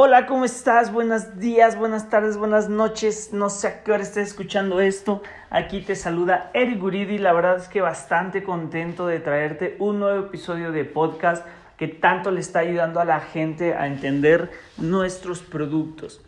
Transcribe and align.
Hola, 0.00 0.26
¿cómo 0.26 0.44
estás? 0.44 0.92
Buenos 0.92 1.40
días, 1.40 1.76
buenas 1.76 2.08
tardes, 2.08 2.36
buenas 2.36 2.68
noches. 2.68 3.32
No 3.32 3.50
sé 3.50 3.66
a 3.66 3.82
qué 3.82 3.90
hora 3.90 4.04
estés 4.04 4.28
escuchando 4.28 4.80
esto. 4.80 5.22
Aquí 5.50 5.80
te 5.80 5.96
saluda 5.96 6.52
Eric 6.54 6.78
Guridi. 6.78 7.18
La 7.18 7.32
verdad 7.32 7.56
es 7.56 7.66
que 7.66 7.80
bastante 7.80 8.44
contento 8.44 9.08
de 9.08 9.18
traerte 9.18 9.74
un 9.80 9.98
nuevo 9.98 10.26
episodio 10.26 10.70
de 10.70 10.84
podcast 10.84 11.44
que 11.76 11.88
tanto 11.88 12.30
le 12.30 12.38
está 12.38 12.60
ayudando 12.60 13.00
a 13.00 13.04
la 13.04 13.18
gente 13.18 13.74
a 13.74 13.88
entender 13.88 14.52
nuestros 14.76 15.42
productos. 15.42 16.20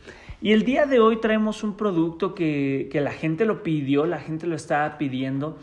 Y 0.43 0.51
el 0.51 0.65
día 0.65 0.87
de 0.87 0.99
hoy 0.99 1.21
traemos 1.21 1.63
un 1.63 1.77
producto 1.77 2.35
que, 2.35 2.89
que 2.91 3.01
la 3.01 3.13
gente 3.13 3.45
lo 3.45 3.63
pidió, 3.63 4.05
la 4.05 4.19
gente 4.19 4.49
lo 4.49 4.57
estaba 4.57 4.99
pidiendo 4.99 5.59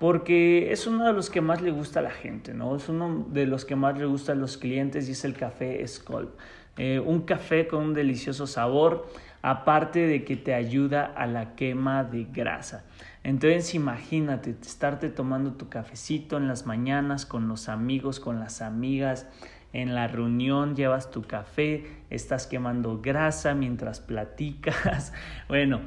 porque 0.00 0.72
es 0.72 0.88
uno 0.88 1.06
de 1.06 1.12
los 1.12 1.30
que 1.30 1.40
más 1.40 1.62
le 1.62 1.70
gusta 1.70 2.00
a 2.00 2.02
la 2.02 2.10
gente, 2.10 2.54
¿no? 2.54 2.74
Es 2.74 2.88
uno 2.88 3.24
de 3.28 3.46
los 3.46 3.64
que 3.64 3.76
más 3.76 3.96
le 3.96 4.04
gusta 4.04 4.32
a 4.32 4.34
los 4.34 4.58
clientes 4.58 5.08
y 5.08 5.12
es 5.12 5.24
el 5.24 5.34
café 5.34 5.86
Sculp. 5.86 6.30
Eh, 6.78 7.00
un 7.00 7.22
café 7.22 7.66
con 7.66 7.82
un 7.82 7.94
delicioso 7.94 8.46
sabor, 8.46 9.06
aparte 9.42 10.06
de 10.06 10.24
que 10.24 10.36
te 10.36 10.54
ayuda 10.54 11.04
a 11.04 11.26
la 11.26 11.54
quema 11.54 12.04
de 12.04 12.24
grasa. 12.24 12.84
Entonces 13.24 13.74
imagínate 13.74 14.56
estarte 14.60 15.10
tomando 15.10 15.52
tu 15.52 15.68
cafecito 15.68 16.36
en 16.36 16.48
las 16.48 16.66
mañanas 16.66 17.26
con 17.26 17.48
los 17.48 17.68
amigos, 17.68 18.20
con 18.20 18.40
las 18.40 18.62
amigas, 18.62 19.26
en 19.72 19.94
la 19.94 20.06
reunión 20.06 20.76
llevas 20.76 21.10
tu 21.10 21.22
café, 21.22 21.84
estás 22.10 22.46
quemando 22.46 23.00
grasa 23.00 23.54
mientras 23.54 24.00
platicas. 24.00 25.12
Bueno, 25.48 25.80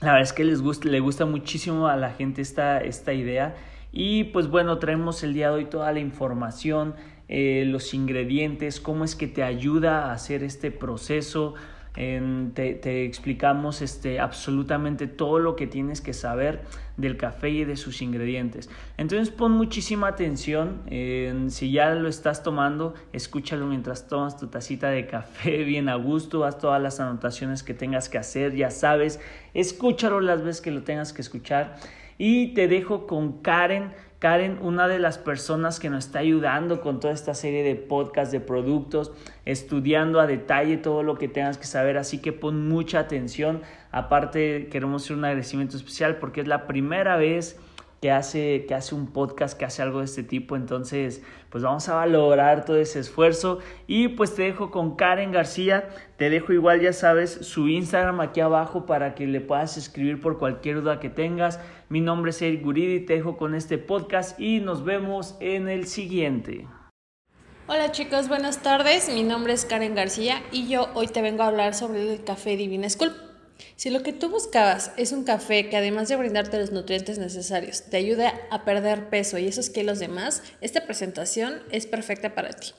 la 0.00 0.08
verdad 0.08 0.22
es 0.22 0.32
que 0.32 0.44
les 0.44 0.60
gusta, 0.60 0.88
le 0.88 1.00
gusta 1.00 1.24
muchísimo 1.26 1.88
a 1.88 1.96
la 1.96 2.10
gente 2.10 2.42
esta, 2.42 2.78
esta 2.78 3.12
idea. 3.12 3.54
Y 3.92 4.24
pues 4.24 4.48
bueno, 4.48 4.78
traemos 4.78 5.22
el 5.22 5.32
día 5.32 5.48
de 5.48 5.54
hoy 5.54 5.64
toda 5.64 5.90
la 5.92 6.00
información, 6.00 6.94
eh, 7.28 7.64
los 7.66 7.94
ingredientes, 7.94 8.80
cómo 8.80 9.04
es 9.04 9.14
que 9.14 9.26
te 9.26 9.42
ayuda 9.42 10.06
a 10.06 10.12
hacer 10.12 10.42
este 10.42 10.70
proceso. 10.70 11.54
te, 11.94 12.74
te, 12.74 13.04
explicamos 13.06 13.80
este, 13.80 14.20
absolutamente 14.20 15.06
todo 15.06 15.38
lo 15.38 15.56
que 15.56 15.66
tienes 15.66 16.02
que 16.02 16.12
saber 16.12 16.60
del 16.98 17.16
café 17.16 17.48
y 17.48 17.64
de 17.64 17.76
sus 17.76 18.02
ingredientes. 18.02 18.68
Entonces 18.98 19.30
pon 19.30 19.52
muchísima 19.52 20.08
atención. 20.08 20.82
si 21.48 21.72
ya 21.72 21.94
lo 21.94 22.08
estás 22.08 22.42
tomando, 22.42 22.94
escúchalo 23.12 23.66
mientras 23.66 24.08
tomas 24.08 24.38
tu 24.38 24.48
tacita 24.48 24.90
de 24.90 25.06
café 25.06 25.64
bien 25.64 25.88
a 25.88 25.94
gusto. 25.94 26.44
Haz 26.44 26.58
todas 26.58 26.82
las 26.82 27.00
anotaciones 27.00 27.62
que 27.62 27.74
tengas 27.74 28.08
que 28.08 28.18
hacer, 28.18 28.54
ya 28.54 28.70
sabes. 28.70 29.20
Escúchalo 29.54 30.20
las 30.20 30.42
veces 30.42 30.60
que 30.60 30.70
lo 30.70 30.82
tengas 30.82 31.12
que 31.12 31.22
escuchar. 31.22 31.76
Y 32.18 32.54
te 32.54 32.68
dejo 32.68 33.06
con 33.06 33.42
Karen. 33.42 33.92
Karen, 34.18 34.58
una 34.62 34.88
de 34.88 34.98
las 34.98 35.18
personas 35.18 35.78
que 35.78 35.90
nos 35.90 36.06
está 36.06 36.20
ayudando 36.20 36.80
con 36.80 37.00
toda 37.00 37.12
esta 37.12 37.34
serie 37.34 37.62
de 37.62 37.74
podcasts, 37.74 38.32
de 38.32 38.40
productos, 38.40 39.12
estudiando 39.44 40.20
a 40.20 40.26
detalle 40.26 40.78
todo 40.78 41.02
lo 41.02 41.18
que 41.18 41.28
tengas 41.28 41.58
que 41.58 41.66
saber, 41.66 41.98
así 41.98 42.18
que 42.18 42.32
pon 42.32 42.66
mucha 42.68 42.98
atención. 42.98 43.60
Aparte, 43.92 44.68
queremos 44.70 45.04
hacer 45.04 45.16
un 45.16 45.24
agradecimiento 45.26 45.76
especial 45.76 46.16
porque 46.16 46.40
es 46.40 46.48
la 46.48 46.66
primera 46.66 47.16
vez 47.16 47.60
que 48.06 48.12
hace, 48.12 48.66
que 48.68 48.74
hace 48.74 48.94
un 48.94 49.08
podcast, 49.08 49.58
que 49.58 49.64
hace 49.64 49.82
algo 49.82 49.98
de 49.98 50.04
este 50.04 50.22
tipo. 50.22 50.54
Entonces, 50.54 51.24
pues 51.50 51.64
vamos 51.64 51.88
a 51.88 51.96
valorar 51.96 52.64
todo 52.64 52.76
ese 52.76 53.00
esfuerzo. 53.00 53.58
Y 53.88 54.06
pues 54.06 54.36
te 54.36 54.42
dejo 54.44 54.70
con 54.70 54.94
Karen 54.94 55.32
García. 55.32 55.88
Te 56.16 56.30
dejo 56.30 56.52
igual, 56.52 56.80
ya 56.80 56.92
sabes, 56.92 57.32
su 57.32 57.66
Instagram 57.66 58.20
aquí 58.20 58.38
abajo 58.38 58.86
para 58.86 59.16
que 59.16 59.26
le 59.26 59.40
puedas 59.40 59.76
escribir 59.76 60.20
por 60.20 60.38
cualquier 60.38 60.82
duda 60.82 61.00
que 61.00 61.10
tengas. 61.10 61.58
Mi 61.88 62.00
nombre 62.00 62.30
es 62.30 62.40
Eric 62.40 62.62
Guridi, 62.62 63.00
te 63.00 63.14
dejo 63.14 63.36
con 63.36 63.56
este 63.56 63.76
podcast 63.76 64.38
y 64.38 64.60
nos 64.60 64.84
vemos 64.84 65.34
en 65.40 65.68
el 65.68 65.88
siguiente. 65.88 66.68
Hola 67.66 67.90
chicos, 67.90 68.28
buenas 68.28 68.62
tardes. 68.62 69.12
Mi 69.12 69.24
nombre 69.24 69.52
es 69.52 69.64
Karen 69.64 69.96
García 69.96 70.44
y 70.52 70.68
yo 70.68 70.90
hoy 70.94 71.08
te 71.08 71.22
vengo 71.22 71.42
a 71.42 71.48
hablar 71.48 71.74
sobre 71.74 72.08
el 72.12 72.22
café 72.22 72.56
Divina 72.56 72.88
School. 72.88 73.25
Si 73.76 73.90
lo 73.90 74.02
que 74.02 74.12
tú 74.12 74.28
buscabas 74.28 74.92
es 74.96 75.12
un 75.12 75.24
café 75.24 75.68
que 75.68 75.76
además 75.76 76.08
de 76.08 76.16
brindarte 76.16 76.58
los 76.58 76.72
nutrientes 76.72 77.18
necesarios, 77.18 77.84
te 77.90 77.96
ayude 77.96 78.32
a 78.50 78.64
perder 78.64 79.08
peso 79.08 79.38
y 79.38 79.46
esos 79.46 79.70
kilos 79.70 79.98
de 79.98 80.08
más, 80.08 80.42
esta 80.60 80.86
presentación 80.86 81.62
es 81.70 81.86
perfecta 81.86 82.34
para 82.34 82.50
ti. 82.50 82.72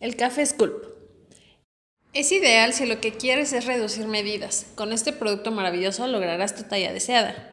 El 0.00 0.16
café 0.16 0.44
Sculp. 0.44 0.94
Es 2.12 2.30
ideal 2.30 2.72
si 2.72 2.86
lo 2.86 3.00
que 3.00 3.12
quieres 3.12 3.52
es 3.52 3.66
reducir 3.66 4.06
medidas. 4.06 4.66
Con 4.76 4.92
este 4.92 5.12
producto 5.12 5.50
maravilloso 5.50 6.06
lograrás 6.06 6.54
tu 6.54 6.62
talla 6.62 6.92
deseada. 6.92 7.50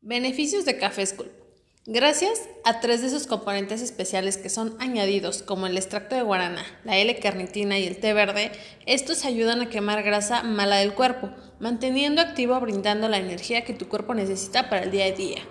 Beneficios 0.00 0.64
de 0.64 0.78
Café 0.78 1.04
Sculp. 1.04 1.43
Gracias 1.86 2.40
a 2.64 2.80
tres 2.80 3.02
de 3.02 3.10
sus 3.10 3.26
componentes 3.26 3.82
especiales 3.82 4.38
que 4.38 4.48
son 4.48 4.74
añadidos, 4.80 5.42
como 5.42 5.66
el 5.66 5.76
extracto 5.76 6.14
de 6.14 6.22
guarana, 6.22 6.64
la 6.82 6.96
L-carnitina 6.96 7.78
y 7.78 7.86
el 7.86 7.98
té 7.98 8.14
verde, 8.14 8.52
estos 8.86 9.26
ayudan 9.26 9.60
a 9.60 9.68
quemar 9.68 10.02
grasa 10.02 10.42
mala 10.42 10.76
del 10.76 10.94
cuerpo, 10.94 11.28
manteniendo 11.60 12.22
activo 12.22 12.58
brindando 12.58 13.06
la 13.10 13.18
energía 13.18 13.64
que 13.64 13.74
tu 13.74 13.86
cuerpo 13.86 14.14
necesita 14.14 14.70
para 14.70 14.84
el 14.84 14.92
día 14.92 15.04
a 15.04 15.10
día. 15.10 15.42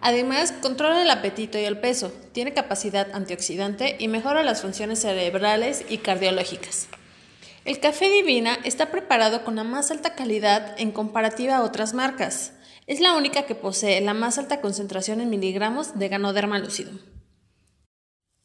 Además, 0.00 0.52
controla 0.60 1.02
el 1.02 1.10
apetito 1.10 1.56
y 1.56 1.64
el 1.66 1.78
peso, 1.78 2.12
tiene 2.32 2.52
capacidad 2.52 3.06
antioxidante 3.14 3.94
y 4.00 4.08
mejora 4.08 4.42
las 4.42 4.62
funciones 4.62 5.02
cerebrales 5.02 5.84
y 5.88 5.98
cardiológicas. 5.98 6.88
El 7.64 7.78
café 7.78 8.10
Divina 8.10 8.58
está 8.64 8.90
preparado 8.90 9.44
con 9.44 9.54
la 9.54 9.62
más 9.62 9.92
alta 9.92 10.16
calidad 10.16 10.74
en 10.80 10.90
comparativa 10.90 11.58
a 11.58 11.62
otras 11.62 11.94
marcas. 11.94 12.54
Es 12.90 12.98
la 12.98 13.14
única 13.14 13.46
que 13.46 13.54
posee 13.54 14.00
la 14.00 14.14
más 14.14 14.36
alta 14.36 14.60
concentración 14.60 15.20
en 15.20 15.30
miligramos 15.30 15.96
de 15.96 16.08
ganoderma 16.08 16.58
lúcido. 16.58 16.90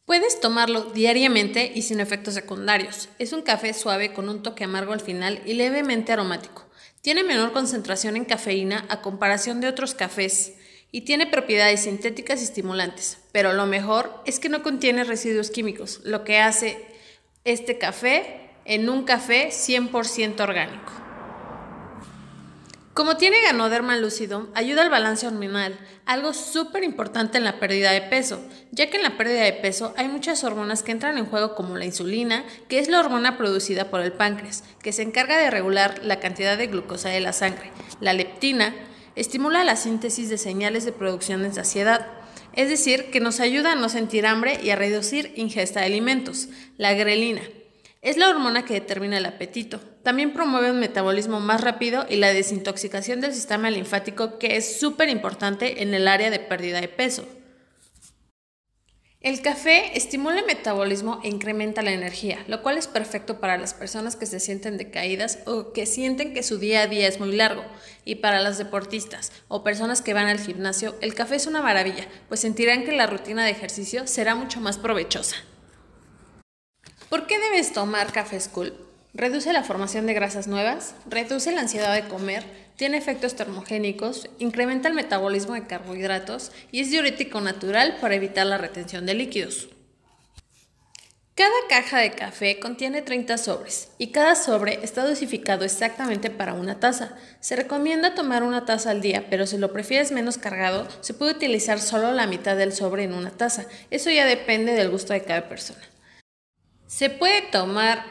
Puedes 0.04 0.38
tomarlo 0.38 0.82
diariamente 0.82 1.72
y 1.74 1.82
sin 1.82 1.98
efectos 1.98 2.34
secundarios. 2.34 3.08
Es 3.18 3.32
un 3.32 3.42
café 3.42 3.74
suave 3.74 4.12
con 4.12 4.28
un 4.28 4.44
toque 4.44 4.62
amargo 4.62 4.92
al 4.92 5.00
final 5.00 5.42
y 5.46 5.54
levemente 5.54 6.12
aromático. 6.12 6.64
Tiene 7.00 7.24
menor 7.24 7.50
concentración 7.50 8.14
en 8.14 8.24
cafeína 8.24 8.86
a 8.88 9.02
comparación 9.02 9.60
de 9.60 9.66
otros 9.66 9.96
cafés 9.96 10.54
y 10.92 11.00
tiene 11.00 11.26
propiedades 11.26 11.80
sintéticas 11.80 12.40
y 12.40 12.44
estimulantes, 12.44 13.18
pero 13.32 13.52
lo 13.52 13.66
mejor 13.66 14.22
es 14.26 14.38
que 14.38 14.48
no 14.48 14.62
contiene 14.62 15.02
residuos 15.02 15.50
químicos, 15.50 16.02
lo 16.04 16.22
que 16.22 16.38
hace 16.38 16.86
este 17.42 17.78
café 17.78 18.52
en 18.64 18.88
un 18.90 19.02
café 19.02 19.48
100% 19.48 20.38
orgánico. 20.38 21.05
Como 22.96 23.18
tiene 23.18 23.42
ganoderma 23.42 23.98
lúcido, 23.98 24.48
ayuda 24.54 24.80
al 24.80 24.88
balance 24.88 25.26
hormonal, 25.26 25.78
algo 26.06 26.32
súper 26.32 26.82
importante 26.82 27.36
en 27.36 27.44
la 27.44 27.60
pérdida 27.60 27.92
de 27.92 28.00
peso, 28.00 28.42
ya 28.70 28.88
que 28.88 28.96
en 28.96 29.02
la 29.02 29.18
pérdida 29.18 29.42
de 29.42 29.52
peso 29.52 29.92
hay 29.98 30.08
muchas 30.08 30.42
hormonas 30.44 30.82
que 30.82 30.92
entran 30.92 31.18
en 31.18 31.26
juego 31.26 31.54
como 31.54 31.76
la 31.76 31.84
insulina, 31.84 32.42
que 32.70 32.78
es 32.78 32.88
la 32.88 32.98
hormona 32.98 33.36
producida 33.36 33.90
por 33.90 34.00
el 34.00 34.12
páncreas, 34.12 34.64
que 34.80 34.94
se 34.94 35.02
encarga 35.02 35.36
de 35.36 35.50
regular 35.50 36.00
la 36.04 36.20
cantidad 36.20 36.56
de 36.56 36.68
glucosa 36.68 37.10
de 37.10 37.20
la 37.20 37.34
sangre. 37.34 37.70
La 38.00 38.14
leptina 38.14 38.74
estimula 39.14 39.62
la 39.62 39.76
síntesis 39.76 40.30
de 40.30 40.38
señales 40.38 40.86
de 40.86 40.92
producción 40.92 41.42
de 41.42 41.52
saciedad, 41.52 42.06
es 42.54 42.70
decir, 42.70 43.10
que 43.10 43.20
nos 43.20 43.40
ayuda 43.40 43.72
a 43.72 43.76
no 43.76 43.90
sentir 43.90 44.26
hambre 44.26 44.58
y 44.62 44.70
a 44.70 44.76
reducir 44.76 45.34
ingesta 45.36 45.80
de 45.80 45.86
alimentos. 45.86 46.48
La 46.78 46.94
grelina 46.94 47.42
es 48.06 48.16
la 48.16 48.30
hormona 48.30 48.64
que 48.64 48.74
determina 48.74 49.18
el 49.18 49.26
apetito. 49.26 49.80
También 50.04 50.32
promueve 50.32 50.70
un 50.70 50.78
metabolismo 50.78 51.40
más 51.40 51.60
rápido 51.60 52.06
y 52.08 52.14
la 52.16 52.32
desintoxicación 52.32 53.20
del 53.20 53.34
sistema 53.34 53.68
linfático, 53.68 54.38
que 54.38 54.56
es 54.56 54.78
súper 54.78 55.08
importante 55.08 55.82
en 55.82 55.92
el 55.92 56.06
área 56.06 56.30
de 56.30 56.38
pérdida 56.38 56.80
de 56.80 56.86
peso. 56.86 57.26
El 59.20 59.42
café 59.42 59.98
estimula 59.98 60.38
el 60.38 60.46
metabolismo 60.46 61.18
e 61.24 61.28
incrementa 61.28 61.82
la 61.82 61.90
energía, 61.90 62.44
lo 62.46 62.62
cual 62.62 62.78
es 62.78 62.86
perfecto 62.86 63.40
para 63.40 63.58
las 63.58 63.74
personas 63.74 64.14
que 64.14 64.26
se 64.26 64.38
sienten 64.38 64.78
decaídas 64.78 65.40
o 65.44 65.72
que 65.72 65.84
sienten 65.84 66.32
que 66.32 66.44
su 66.44 66.58
día 66.58 66.82
a 66.82 66.86
día 66.86 67.08
es 67.08 67.18
muy 67.18 67.32
largo. 67.32 67.64
Y 68.04 68.16
para 68.16 68.38
las 68.38 68.56
deportistas 68.56 69.32
o 69.48 69.64
personas 69.64 70.00
que 70.00 70.14
van 70.14 70.28
al 70.28 70.38
gimnasio, 70.38 70.94
el 71.00 71.16
café 71.16 71.34
es 71.34 71.48
una 71.48 71.60
maravilla, 71.60 72.06
pues 72.28 72.38
sentirán 72.38 72.84
que 72.84 72.92
la 72.92 73.08
rutina 73.08 73.44
de 73.44 73.50
ejercicio 73.50 74.06
será 74.06 74.36
mucho 74.36 74.60
más 74.60 74.78
provechosa. 74.78 75.34
¿Por 77.08 77.28
qué 77.28 77.38
debes 77.38 77.72
tomar 77.72 78.12
Café 78.12 78.40
School? 78.40 78.74
Reduce 79.14 79.52
la 79.52 79.62
formación 79.62 80.06
de 80.06 80.14
grasas 80.14 80.48
nuevas, 80.48 80.96
reduce 81.08 81.52
la 81.52 81.60
ansiedad 81.60 81.94
de 81.94 82.08
comer, 82.08 82.42
tiene 82.74 82.96
efectos 82.96 83.36
termogénicos, 83.36 84.28
incrementa 84.40 84.88
el 84.88 84.94
metabolismo 84.94 85.54
de 85.54 85.68
carbohidratos 85.68 86.50
y 86.72 86.80
es 86.80 86.90
diurético 86.90 87.40
natural 87.40 87.98
para 88.00 88.16
evitar 88.16 88.44
la 88.46 88.58
retención 88.58 89.06
de 89.06 89.14
líquidos. 89.14 89.68
Cada 91.36 91.54
caja 91.68 91.98
de 92.00 92.10
café 92.10 92.58
contiene 92.58 93.02
30 93.02 93.38
sobres 93.38 93.90
y 93.98 94.08
cada 94.08 94.34
sobre 94.34 94.82
está 94.82 95.06
dosificado 95.06 95.64
exactamente 95.64 96.28
para 96.28 96.54
una 96.54 96.80
taza. 96.80 97.14
Se 97.38 97.54
recomienda 97.54 98.16
tomar 98.16 98.42
una 98.42 98.64
taza 98.64 98.90
al 98.90 99.00
día, 99.00 99.26
pero 99.30 99.46
si 99.46 99.58
lo 99.58 99.72
prefieres 99.72 100.10
menos 100.10 100.38
cargado, 100.38 100.88
se 101.02 101.14
puede 101.14 101.32
utilizar 101.32 101.78
solo 101.78 102.10
la 102.10 102.26
mitad 102.26 102.56
del 102.56 102.72
sobre 102.72 103.04
en 103.04 103.14
una 103.14 103.30
taza. 103.30 103.66
Eso 103.92 104.10
ya 104.10 104.26
depende 104.26 104.72
del 104.72 104.90
gusto 104.90 105.12
de 105.12 105.22
cada 105.22 105.48
persona. 105.48 105.80
Se 106.86 107.10
puede 107.10 107.42
tomar 107.42 108.04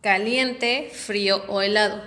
caliente, 0.00 0.90
frío 0.90 1.44
o 1.48 1.60
helado, 1.60 2.02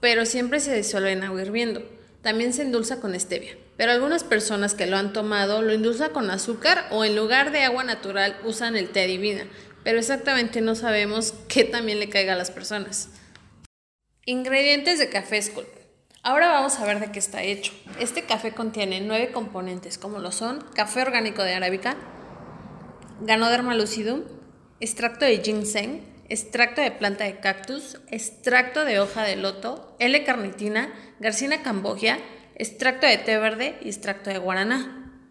pero 0.00 0.26
siempre 0.26 0.60
se 0.60 0.74
disuelve 0.74 1.12
en 1.12 1.24
agua 1.24 1.40
hirviendo. 1.40 1.82
También 2.20 2.52
se 2.52 2.62
endulza 2.62 3.00
con 3.00 3.18
stevia, 3.18 3.56
pero 3.78 3.92
algunas 3.92 4.24
personas 4.24 4.74
que 4.74 4.86
lo 4.86 4.98
han 4.98 5.14
tomado 5.14 5.62
lo 5.62 5.72
endulzan 5.72 6.10
con 6.12 6.30
azúcar 6.30 6.86
o 6.90 7.04
en 7.04 7.16
lugar 7.16 7.50
de 7.50 7.62
agua 7.62 7.82
natural 7.82 8.36
usan 8.44 8.76
el 8.76 8.90
té 8.90 9.06
divina, 9.06 9.46
pero 9.84 9.98
exactamente 9.98 10.60
no 10.60 10.74
sabemos 10.74 11.32
qué 11.48 11.64
también 11.64 11.98
le 11.98 12.10
caiga 12.10 12.34
a 12.34 12.38
las 12.38 12.50
personas. 12.50 13.08
Ingredientes 14.26 14.98
de 14.98 15.08
café 15.08 15.40
Sculp. 15.40 15.68
Ahora 16.22 16.48
vamos 16.48 16.78
a 16.78 16.84
ver 16.86 17.00
de 17.00 17.12
qué 17.12 17.18
está 17.18 17.42
hecho. 17.42 17.72
Este 18.00 18.24
café 18.24 18.52
contiene 18.52 19.00
nueve 19.00 19.30
componentes 19.32 19.98
como 19.98 20.18
lo 20.18 20.32
son 20.32 20.62
café 20.74 21.02
orgánico 21.02 21.42
de 21.42 21.54
arábica, 21.54 21.96
Ganoderma 23.20 23.74
lucidum, 23.74 24.22
extracto 24.84 25.24
de 25.24 25.38
ginseng, 25.38 26.02
extracto 26.28 26.82
de 26.82 26.90
planta 26.90 27.24
de 27.24 27.40
cactus, 27.40 27.98
extracto 28.10 28.84
de 28.84 29.00
hoja 29.00 29.22
de 29.22 29.36
loto, 29.36 29.96
L-carnitina, 29.98 30.92
garcina 31.20 31.62
cambogia, 31.62 32.18
extracto 32.54 33.06
de 33.06 33.16
té 33.18 33.38
verde 33.38 33.78
y 33.82 33.88
extracto 33.88 34.30
de 34.30 34.38
guaraná. 34.38 35.30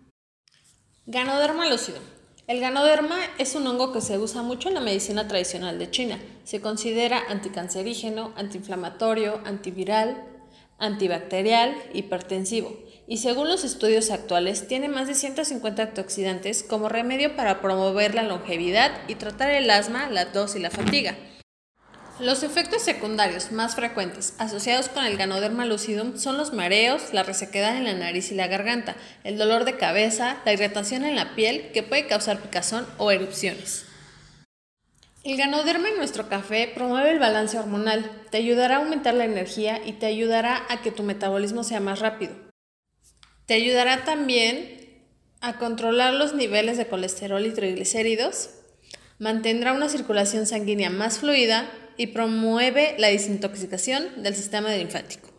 Ganoderma 1.06 1.70
lucidum. 1.70 2.02
El 2.48 2.60
ganoderma 2.60 3.18
es 3.38 3.56
un 3.56 3.68
hongo 3.68 3.94
que 3.94 4.02
se 4.02 4.18
usa 4.18 4.42
mucho 4.42 4.70
en 4.70 4.76
la 4.76 4.82
medicina 4.82 5.28
tradicional 5.28 5.78
de 5.80 5.92
China. 5.92 6.20
Se 6.44 6.60
considera 6.60 7.24
anticancerígeno, 7.30 8.34
antiinflamatorio, 8.36 9.40
antiviral, 9.46 10.26
antibacterial, 10.80 11.76
hipertensivo 11.94 12.76
y 13.08 13.18
según 13.18 13.48
los 13.48 13.64
estudios 13.64 14.12
actuales 14.12 14.68
tiene 14.68 14.88
más 14.88 15.08
de 15.08 15.16
150 15.16 15.84
antioxidantes 15.84 16.64
como 16.64 16.90
remedio 16.90 17.36
para 17.36 17.62
promover 17.62 18.16
la 18.16 18.24
longevidad 18.24 18.92
y 19.08 19.16
tratar 19.16 19.52
el 19.52 19.70
asma, 19.70 20.10
la 20.10 20.32
tos 20.32 20.56
y 20.56 20.60
la 20.60 20.70
fatiga. 20.70 21.16
Los 22.20 22.44
efectos 22.44 22.84
secundarios 22.84 23.52
más 23.52 23.76
frecuentes 23.76 24.36
asociados 24.38 24.88
con 24.88 25.04
el 25.04 25.18
Ganoderma 25.18 25.66
lucidum 25.66 26.16
son 26.18 26.38
los 26.38 26.54
mareos, 26.54 27.12
la 27.12 27.24
resequedad 27.24 27.76
en 27.76 27.86
la 27.86 27.96
nariz 27.96 28.32
y 28.32 28.36
la 28.36 28.48
garganta, 28.48 28.96
el 29.24 29.40
dolor 29.40 29.66
de 29.66 29.78
cabeza, 29.78 30.38
la 30.46 30.54
irritación 30.54 31.06
en 31.06 31.16
la 31.16 31.34
piel 31.34 31.72
que 31.74 31.82
puede 31.82 32.06
causar 32.06 32.40
picazón 32.40 32.86
o 33.00 33.10
erupciones. 33.10 33.86
El 35.24 35.38
Ganoderma 35.38 35.90
en 35.90 35.98
nuestro 35.98 36.30
café 36.30 36.72
promueve 36.76 37.10
el 37.10 37.20
balance 37.20 37.58
hormonal, 37.58 38.12
te 38.30 38.38
ayudará 38.38 38.76
a 38.76 38.80
aumentar 38.80 39.16
la 39.16 39.26
energía 39.26 39.82
y 39.84 39.94
te 39.94 40.06
ayudará 40.06 40.64
a 40.70 40.82
que 40.82 40.92
tu 40.92 41.02
metabolismo 41.02 41.64
sea 41.64 41.80
más 41.80 42.00
rápido. 42.00 42.43
Te 43.46 43.56
ayudará 43.56 44.06
también 44.06 45.02
a 45.42 45.58
controlar 45.58 46.14
los 46.14 46.34
niveles 46.34 46.78
de 46.78 46.88
colesterol 46.88 47.46
y 47.46 47.52
triglicéridos, 47.52 48.52
mantendrá 49.20 49.74
una 49.74 49.90
circulación 49.90 50.46
sanguínea 50.46 50.90
más 50.90 51.20
fluida 51.20 51.70
y 51.98 52.08
promueve 52.08 52.96
la 52.98 53.10
desintoxicación 53.10 54.24
del 54.24 54.36
sistema 54.36 54.74
linfático. 54.74 55.30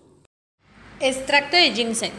Extracto 1.01 1.56
de 1.56 1.73
ginseng. 1.73 2.12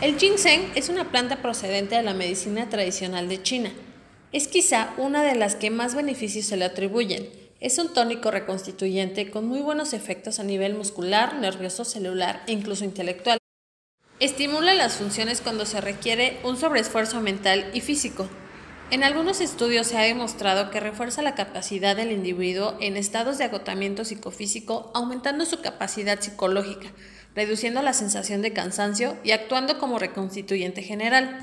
El 0.00 0.16
ginseng 0.18 0.70
es 0.76 0.88
una 0.88 1.10
planta 1.10 1.42
procedente 1.42 1.96
de 1.96 2.02
la 2.02 2.14
medicina 2.14 2.68
tradicional 2.68 3.28
de 3.28 3.42
China. 3.42 3.72
Es 4.30 4.46
quizá 4.46 4.94
una 4.98 5.22
de 5.24 5.34
las 5.34 5.56
que 5.56 5.70
más 5.70 5.94
beneficios 5.94 6.46
se 6.46 6.56
le 6.56 6.64
atribuyen. 6.64 7.28
Es 7.58 7.78
un 7.78 7.92
tónico 7.92 8.30
reconstituyente 8.30 9.30
con 9.30 9.46
muy 9.46 9.60
buenos 9.60 9.92
efectos 9.92 10.38
a 10.38 10.44
nivel 10.44 10.74
muscular, 10.74 11.34
nervioso, 11.36 11.84
celular 11.84 12.42
e 12.46 12.52
incluso 12.52 12.84
intelectual. 12.84 13.38
Estimula 14.18 14.72
las 14.72 14.94
funciones 14.94 15.42
cuando 15.42 15.66
se 15.66 15.82
requiere 15.82 16.38
un 16.42 16.56
sobreesfuerzo 16.56 17.20
mental 17.20 17.70
y 17.74 17.82
físico. 17.82 18.26
En 18.90 19.04
algunos 19.04 19.42
estudios 19.42 19.88
se 19.88 19.98
ha 19.98 20.02
demostrado 20.02 20.70
que 20.70 20.80
refuerza 20.80 21.20
la 21.20 21.34
capacidad 21.34 21.94
del 21.94 22.12
individuo 22.12 22.78
en 22.80 22.96
estados 22.96 23.36
de 23.36 23.44
agotamiento 23.44 24.06
psicofísico, 24.06 24.90
aumentando 24.94 25.44
su 25.44 25.60
capacidad 25.60 26.18
psicológica, 26.18 26.92
reduciendo 27.34 27.82
la 27.82 27.92
sensación 27.92 28.40
de 28.40 28.54
cansancio 28.54 29.18
y 29.22 29.32
actuando 29.32 29.78
como 29.78 29.98
reconstituyente 29.98 30.82
general. 30.82 31.38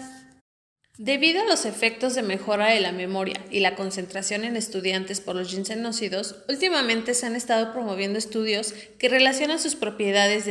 Debido 0.98 1.42
a 1.42 1.46
los 1.46 1.66
efectos 1.66 2.16
de 2.16 2.24
mejora 2.24 2.70
de 2.70 2.80
la 2.80 2.92
memoria 2.92 3.44
y 3.52 3.60
la 3.60 3.76
concentración 3.76 4.46
en 4.46 4.56
estudiantes 4.56 5.22
por 5.22 5.36
los 5.36 5.50
ginsenócidos, 5.50 6.38
últimamente 6.50 7.14
se 7.14 7.28
han 7.28 7.36
estado 7.36 7.72
promoviendo 7.72 8.18
estudios 8.18 8.74
que 8.98 9.10
relacionan 9.10 9.60
sus 9.60 9.76
propiedades 9.76 10.46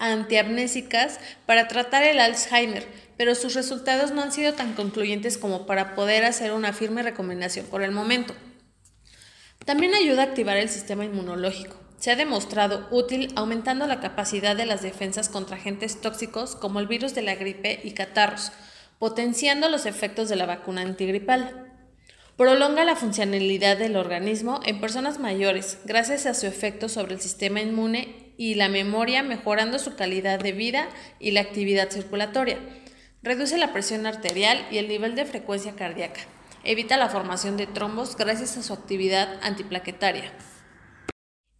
antiamnésicas 0.00 1.20
para 1.46 1.68
tratar 1.68 2.02
el 2.02 2.18
Alzheimer, 2.18 2.88
pero 3.16 3.34
sus 3.34 3.54
resultados 3.54 4.10
no 4.12 4.22
han 4.22 4.32
sido 4.32 4.54
tan 4.54 4.72
concluyentes 4.72 5.38
como 5.38 5.66
para 5.66 5.94
poder 5.94 6.24
hacer 6.24 6.52
una 6.52 6.72
firme 6.72 7.02
recomendación 7.02 7.66
por 7.66 7.82
el 7.82 7.92
momento. 7.92 8.34
También 9.64 9.94
ayuda 9.94 10.22
a 10.22 10.26
activar 10.26 10.56
el 10.56 10.70
sistema 10.70 11.04
inmunológico. 11.04 11.76
Se 11.98 12.10
ha 12.10 12.16
demostrado 12.16 12.88
útil 12.90 13.30
aumentando 13.36 13.86
la 13.86 14.00
capacidad 14.00 14.56
de 14.56 14.64
las 14.64 14.80
defensas 14.80 15.28
contra 15.28 15.56
agentes 15.56 16.00
tóxicos 16.00 16.56
como 16.56 16.80
el 16.80 16.86
virus 16.86 17.14
de 17.14 17.20
la 17.20 17.34
gripe 17.34 17.78
y 17.84 17.92
catarros, 17.92 18.52
potenciando 18.98 19.68
los 19.68 19.84
efectos 19.84 20.30
de 20.30 20.36
la 20.36 20.46
vacuna 20.46 20.80
antigripal. 20.80 21.66
Prolonga 22.38 22.86
la 22.86 22.96
funcionalidad 22.96 23.76
del 23.76 23.96
organismo 23.96 24.60
en 24.64 24.80
personas 24.80 25.18
mayores 25.18 25.76
gracias 25.84 26.24
a 26.24 26.32
su 26.32 26.46
efecto 26.46 26.88
sobre 26.88 27.12
el 27.12 27.20
sistema 27.20 27.60
inmune 27.60 28.29
y 28.40 28.54
la 28.54 28.70
memoria, 28.70 29.22
mejorando 29.22 29.78
su 29.78 29.96
calidad 29.96 30.40
de 30.40 30.52
vida 30.52 30.88
y 31.18 31.32
la 31.32 31.42
actividad 31.42 31.90
circulatoria. 31.90 32.56
Reduce 33.22 33.58
la 33.58 33.74
presión 33.74 34.06
arterial 34.06 34.66
y 34.70 34.78
el 34.78 34.88
nivel 34.88 35.14
de 35.14 35.26
frecuencia 35.26 35.76
cardíaca. 35.76 36.22
Evita 36.64 36.96
la 36.96 37.10
formación 37.10 37.58
de 37.58 37.66
trombos 37.66 38.16
gracias 38.16 38.56
a 38.56 38.62
su 38.62 38.72
actividad 38.72 39.38
antiplaquetaria. 39.42 40.32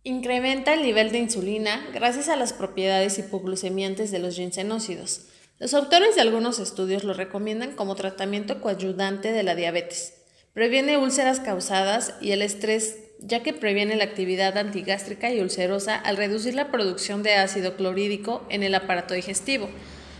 Incrementa 0.04 0.72
el 0.72 0.80
nivel 0.80 1.12
de 1.12 1.18
insulina 1.18 1.86
gracias 1.92 2.30
a 2.30 2.36
las 2.36 2.54
propiedades 2.54 3.18
hipoglucemiantes 3.18 4.10
de 4.10 4.20
los 4.20 4.36
ginsenócidos. 4.36 5.26
Los 5.58 5.74
autores 5.74 6.14
de 6.14 6.22
algunos 6.22 6.60
estudios 6.60 7.04
lo 7.04 7.12
recomiendan 7.12 7.76
como 7.76 7.94
tratamiento 7.94 8.62
coayudante 8.62 9.32
de 9.32 9.42
la 9.42 9.54
diabetes. 9.54 10.19
Previene 10.52 10.98
úlceras 10.98 11.38
causadas 11.38 12.14
y 12.20 12.32
el 12.32 12.42
estrés, 12.42 12.98
ya 13.20 13.42
que 13.42 13.52
previene 13.52 13.94
la 13.94 14.04
actividad 14.04 14.58
antigástrica 14.58 15.32
y 15.32 15.40
ulcerosa 15.40 15.94
al 15.94 16.16
reducir 16.16 16.54
la 16.54 16.72
producción 16.72 17.22
de 17.22 17.34
ácido 17.34 17.76
clorhídrico 17.76 18.44
en 18.48 18.64
el 18.64 18.74
aparato 18.74 19.14
digestivo. 19.14 19.68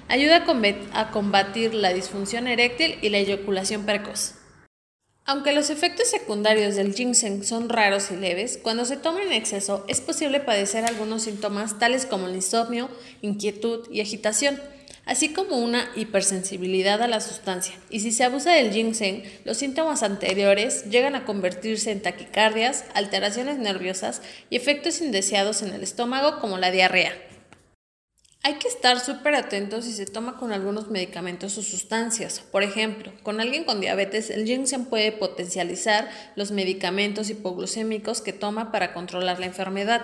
Ayuda 0.07 0.45
a 0.93 1.11
combatir 1.11 1.75
la 1.75 1.93
disfunción 1.93 2.47
eréctil 2.47 2.97
y 3.03 3.09
la 3.09 3.19
eyaculación 3.19 3.87
precoz. 3.87 4.37
Aunque 5.25 5.53
los 5.53 5.71
efectos 5.71 6.09
secundarios 6.09 6.77
del 6.77 6.95
ginseng 6.95 7.45
son 7.45 7.69
raros 7.69 8.11
y 8.11 8.17
leves, 8.17 8.59
cuando 8.63 8.85
se 8.85 8.97
toma 8.97 9.23
en 9.23 9.33
exceso 9.33 9.85
es 9.89 10.01
posible 10.01 10.41
padecer 10.41 10.85
algunos 10.85 11.23
síntomas 11.23 11.79
tales 11.79 12.07
como 12.07 12.29
el 12.29 12.37
insomnio, 12.37 12.89
inquietud 13.21 13.89
y 13.91 14.01
agitación 14.01 14.61
así 15.05 15.33
como 15.33 15.59
una 15.59 15.91
hipersensibilidad 15.97 17.03
a 17.03 17.09
la 17.09 17.21
sustancia. 17.21 17.75
Y 17.91 18.01
si 18.01 18.13
se 18.13 18.25
abusa 18.25 18.53
del 18.53 18.73
ginseng, 18.73 19.23
los 19.45 19.59
síntomas 19.59 20.03
anteriores 20.03 20.85
llegan 20.85 21.15
a 21.15 21.25
convertirse 21.25 21.91
en 21.91 22.03
taquicardias, 22.03 22.85
alteraciones 22.95 23.59
nerviosas 23.59 24.23
y 24.51 24.57
efectos 24.57 25.01
indeseados 25.01 25.63
en 25.63 25.75
el 25.75 25.83
estómago 25.83 26.39
como 26.41 26.59
la 26.59 26.71
diarrea. 26.71 27.13
Hay 28.43 28.55
que 28.55 28.69
estar 28.69 28.99
súper 29.01 29.35
atentos 29.35 29.85
si 29.85 29.93
se 29.93 30.07
toma 30.07 30.39
con 30.39 30.51
algunos 30.53 30.89
medicamentos 30.89 31.59
o 31.59 31.63
sustancias. 31.63 32.41
Por 32.41 32.63
ejemplo, 32.63 33.13
con 33.23 33.39
alguien 33.39 33.65
con 33.65 33.83
diabetes, 33.83 34.31
el 34.31 34.47
ginseng 34.47 34.87
puede 34.87 35.13
potencializar 35.13 36.09
los 36.37 36.51
medicamentos 36.51 37.29
hipoglucémicos 37.29 38.23
que 38.23 38.33
toma 38.33 38.73
para 38.73 38.95
controlar 38.95 39.41
la 39.41 39.47
enfermedad. 39.47 40.03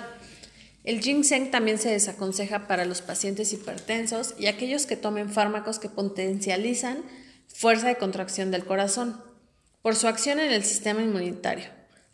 El 0.86 1.00
ginseng 1.00 1.50
también 1.50 1.78
se 1.78 1.90
desaconseja 1.90 2.68
para 2.68 2.84
los 2.84 3.02
pacientes 3.02 3.52
hipertensos 3.52 4.34
y 4.38 4.46
aquellos 4.46 4.86
que 4.86 4.96
tomen 4.96 5.28
fármacos 5.28 5.80
que 5.80 5.88
potencializan 5.88 7.02
fuerza 7.48 7.88
de 7.88 7.96
contracción 7.96 8.52
del 8.52 8.64
corazón. 8.64 9.20
Por 9.82 9.96
su 9.96 10.06
acción 10.06 10.38
en 10.38 10.52
el 10.52 10.62
sistema 10.62 11.02
inmunitario, 11.02 11.64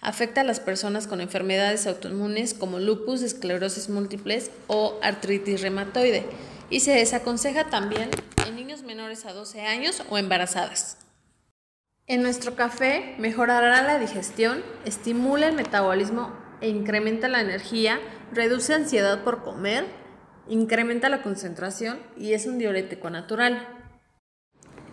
afecta 0.00 0.40
a 0.40 0.44
las 0.44 0.58
personas 0.58 1.06
con 1.06 1.20
enfermedades 1.20 1.86
autoinmunes 1.86 2.54
como 2.54 2.78
lupus, 2.78 3.20
esclerosis 3.20 3.90
múltiples 3.90 4.50
o 4.68 4.98
artritis 5.02 5.60
reumatoide 5.60 6.24
y 6.70 6.80
se 6.80 6.92
desaconseja 6.92 7.68
también 7.68 8.08
en 8.46 8.56
niños 8.56 8.84
menores 8.84 9.26
a 9.26 9.34
12 9.34 9.60
años 9.60 10.02
o 10.08 10.16
embarazadas. 10.16 10.96
En 12.06 12.22
nuestro 12.22 12.56
café 12.56 13.16
mejorará 13.18 13.82
la 13.82 13.98
digestión, 13.98 14.64
estimula 14.86 15.48
el 15.48 15.56
metabolismo 15.56 16.41
e 16.62 16.68
incrementa 16.68 17.28
la 17.28 17.40
energía, 17.40 18.00
reduce 18.32 18.72
ansiedad 18.72 19.22
por 19.24 19.42
comer, 19.42 19.84
incrementa 20.48 21.08
la 21.08 21.22
concentración 21.22 22.00
y 22.16 22.32
es 22.32 22.46
un 22.46 22.58
diurético 22.58 23.10
natural. 23.10 23.68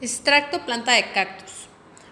Extracto 0.01 0.65
planta 0.65 0.93
de 0.93 1.11
cactus. 1.13 1.67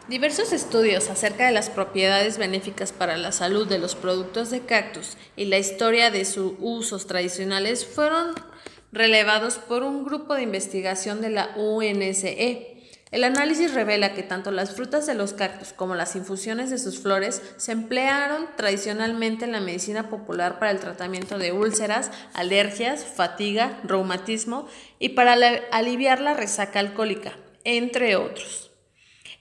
Diversos 0.08 0.54
estudios 0.54 1.10
acerca 1.10 1.48
de 1.48 1.52
las 1.52 1.70
propiedades 1.70 2.38
benéficas 2.38 2.94
para 2.94 3.18
la 3.18 3.34
salud 3.34 3.68
de 3.68 3.80
los 3.80 3.96
productos 3.96 4.50
de 4.50 4.62
cactus 4.62 5.18
y 5.36 5.46
la 5.46 5.58
historia 5.58 6.12
de 6.12 6.24
sus 6.24 6.54
usos 6.60 7.08
tradicionales 7.08 7.86
fueron 7.86 8.34
relevados 8.94 9.56
por 9.56 9.84
un 9.84 10.06
grupo 10.06 10.36
de 10.36 10.44
investigación 10.44 11.20
de 11.22 11.30
la 11.30 11.54
UNSE 11.58 12.77
el 13.12 13.24
análisis 13.24 13.74
revela 13.74 14.14
que 14.14 14.24
tanto 14.24 14.52
las 14.52 14.76
frutas 14.76 15.06
de 15.06 15.16
los 15.16 15.34
cactus 15.34 15.72
como 15.74 15.96
las 15.96 16.16
infusiones 16.16 16.70
de 16.70 16.78
sus 16.78 17.00
flores 17.00 17.42
se 17.58 17.72
emplearon 17.72 18.48
tradicionalmente 18.56 19.46
en 19.46 19.54
la 19.54 19.62
medicina 19.62 20.10
popular 20.10 20.60
para 20.60 20.72
el 20.72 20.80
tratamiento 20.80 21.38
de 21.38 21.52
úlceras, 21.52 22.12
alergias, 22.34 23.06
fatiga, 23.06 23.80
reumatismo 23.84 24.68
y 25.00 25.10
para 25.10 25.34
aliviar 25.72 26.20
la 26.20 26.34
resaca 26.34 26.80
alcohólica, 26.80 27.38
entre 27.64 28.16
otros. 28.16 28.72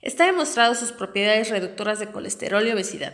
Está 0.01 0.25
demostrado 0.25 0.75
sus 0.75 0.91
propiedades 0.91 1.49
reductoras 1.49 1.99
de 1.99 2.07
colesterol 2.07 2.65
y 2.65 2.71
obesidad, 2.71 3.13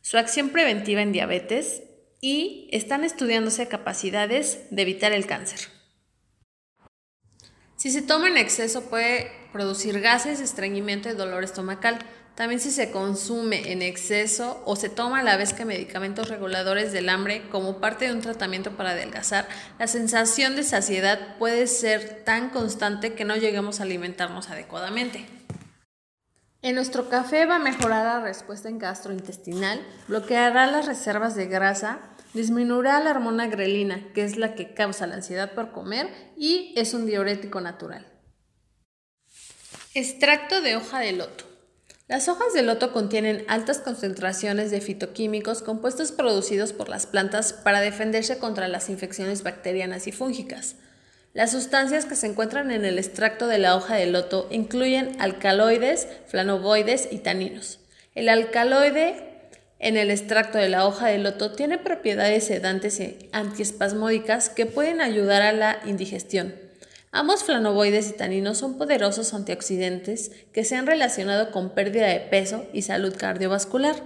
su 0.00 0.18
acción 0.18 0.48
preventiva 0.48 1.02
en 1.02 1.12
diabetes, 1.12 1.82
y 2.24 2.70
están 2.72 3.04
estudiándose 3.04 3.68
capacidades 3.68 4.66
de 4.70 4.80
evitar 4.80 5.12
el 5.12 5.26
cáncer. 5.26 5.73
Si 7.84 7.90
se 7.90 8.00
toma 8.00 8.28
en 8.28 8.38
exceso 8.38 8.84
puede 8.84 9.30
producir 9.52 10.00
gases, 10.00 10.40
estreñimiento 10.40 11.10
y 11.10 11.12
dolor 11.12 11.44
estomacal. 11.44 11.98
También 12.34 12.58
si 12.58 12.70
se 12.70 12.90
consume 12.90 13.72
en 13.72 13.82
exceso 13.82 14.62
o 14.64 14.74
se 14.74 14.88
toma 14.88 15.20
a 15.20 15.22
la 15.22 15.36
vez 15.36 15.52
que 15.52 15.66
medicamentos 15.66 16.30
reguladores 16.30 16.92
del 16.92 17.10
hambre 17.10 17.46
como 17.50 17.82
parte 17.82 18.06
de 18.06 18.14
un 18.14 18.22
tratamiento 18.22 18.70
para 18.70 18.92
adelgazar, 18.92 19.46
la 19.78 19.86
sensación 19.86 20.56
de 20.56 20.62
saciedad 20.62 21.36
puede 21.36 21.66
ser 21.66 22.24
tan 22.24 22.48
constante 22.48 23.12
que 23.12 23.26
no 23.26 23.36
lleguemos 23.36 23.80
a 23.80 23.82
alimentarnos 23.82 24.48
adecuadamente. 24.48 25.26
En 26.62 26.76
nuestro 26.76 27.10
café 27.10 27.44
va 27.44 27.56
a 27.56 27.58
mejorar 27.58 28.06
la 28.06 28.20
respuesta 28.20 28.70
gastrointestinal, 28.72 29.86
bloqueará 30.08 30.66
las 30.68 30.86
reservas 30.86 31.34
de 31.34 31.48
grasa, 31.48 32.13
disminuirá 32.34 33.00
la 33.00 33.12
hormona 33.12 33.46
grelina, 33.46 34.12
que 34.12 34.24
es 34.24 34.36
la 34.36 34.54
que 34.54 34.74
causa 34.74 35.06
la 35.06 35.14
ansiedad 35.14 35.52
por 35.52 35.72
comer 35.72 36.08
y 36.36 36.74
es 36.76 36.92
un 36.92 37.06
diurético 37.06 37.60
natural. 37.60 38.06
Extracto 39.94 40.60
de 40.60 40.76
hoja 40.76 40.98
de 40.98 41.12
loto. 41.12 41.44
Las 42.06 42.28
hojas 42.28 42.52
de 42.52 42.62
loto 42.62 42.92
contienen 42.92 43.44
altas 43.48 43.78
concentraciones 43.78 44.70
de 44.70 44.82
fitoquímicos 44.82 45.62
compuestos 45.62 46.12
producidos 46.12 46.74
por 46.74 46.90
las 46.90 47.06
plantas 47.06 47.54
para 47.54 47.80
defenderse 47.80 48.38
contra 48.38 48.68
las 48.68 48.90
infecciones 48.90 49.42
bacterianas 49.42 50.06
y 50.06 50.12
fúngicas. 50.12 50.76
Las 51.32 51.52
sustancias 51.52 52.04
que 52.04 52.14
se 52.14 52.26
encuentran 52.26 52.70
en 52.70 52.84
el 52.84 52.98
extracto 52.98 53.46
de 53.46 53.58
la 53.58 53.74
hoja 53.74 53.94
de 53.94 54.06
loto 54.06 54.48
incluyen 54.50 55.16
alcaloides, 55.20 56.06
flavonoides 56.26 57.08
y 57.10 57.18
taninos. 57.18 57.80
El 58.14 58.28
alcaloide 58.28 59.33
en 59.84 59.98
el 59.98 60.10
extracto 60.10 60.56
de 60.56 60.70
la 60.70 60.86
hoja 60.86 61.08
de 61.08 61.18
loto 61.18 61.52
tiene 61.52 61.76
propiedades 61.76 62.46
sedantes 62.46 62.98
y 63.00 63.28
antiespasmódicas 63.32 64.48
que 64.48 64.64
pueden 64.64 65.02
ayudar 65.02 65.42
a 65.42 65.52
la 65.52 65.78
indigestión. 65.84 66.54
Ambos 67.12 67.44
flavonoides 67.44 68.08
y 68.08 68.14
taninos 68.14 68.56
son 68.56 68.78
poderosos 68.78 69.34
antioxidantes 69.34 70.30
que 70.54 70.64
se 70.64 70.76
han 70.76 70.86
relacionado 70.86 71.50
con 71.50 71.74
pérdida 71.74 72.06
de 72.06 72.20
peso 72.20 72.64
y 72.72 72.80
salud 72.80 73.14
cardiovascular. 73.14 73.96